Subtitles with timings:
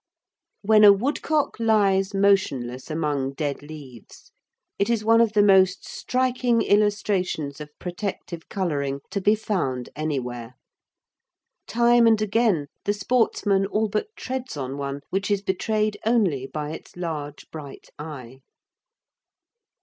[0.63, 4.31] When a woodcock lies motionless among dead leaves,
[4.79, 10.55] it is one of the most striking illustrations of protective colouring to be found anywhere.
[11.67, 16.71] Time and again the sportsman all but treads on one, which is betrayed only by
[16.71, 18.39] its large bright eye.